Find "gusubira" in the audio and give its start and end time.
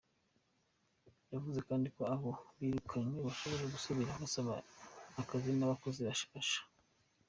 3.73-4.19